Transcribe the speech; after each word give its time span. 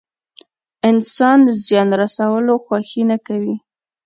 انسان 0.89 1.39
زيان 1.63 1.89
رسولو 2.01 2.53
خوښي 2.65 3.03
نه 3.09 3.17
کوي. 3.27 3.55